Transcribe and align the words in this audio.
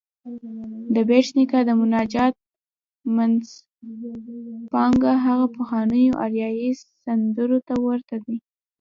د 0.93 0.95
بېټ 1.09 1.27
نیکه 1.37 1.59
د 1.65 1.69
مناجات 1.81 2.33
منځپانګه 3.15 5.13
هغه 5.25 5.45
پخوانيو 5.57 6.19
اریايي 6.25 6.71
سندرو 7.03 7.59
ته 7.67 7.75
ورته 7.85 8.15
ده. 8.23 8.35